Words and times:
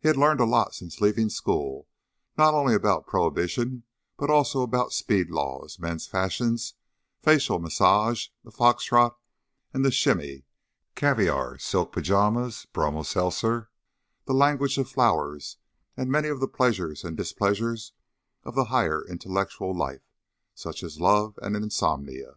He 0.00 0.06
had 0.08 0.18
learned 0.18 0.40
a 0.40 0.44
lot 0.44 0.74
since 0.74 1.00
leaving 1.00 1.30
school, 1.30 1.88
not 2.36 2.52
only 2.52 2.74
about 2.74 3.06
prohibition, 3.06 3.84
but 4.18 4.28
also 4.28 4.60
about 4.60 4.92
speed 4.92 5.30
laws, 5.30 5.78
men's 5.78 6.06
fashions, 6.06 6.74
facial 7.22 7.58
massage, 7.58 8.28
the 8.44 8.50
fox 8.50 8.84
trot 8.84 9.16
and 9.72 9.82
the 9.82 9.90
shimmy, 9.90 10.44
caviar, 10.94 11.56
silk 11.56 11.90
pajamas, 11.92 12.66
bromo 12.74 13.02
seltzer, 13.02 13.70
the 14.26 14.34
language 14.34 14.76
of 14.76 14.90
flowers, 14.90 15.56
and 15.96 16.10
many 16.12 16.28
of 16.28 16.40
the 16.40 16.46
pleasures 16.46 17.02
and 17.02 17.16
displeasures 17.16 17.94
of 18.44 18.54
the 18.54 18.66
higher 18.66 19.06
intellectual 19.08 19.74
life, 19.74 20.04
such 20.54 20.82
as 20.82 21.00
love 21.00 21.38
and 21.40 21.56
insomnia. 21.56 22.34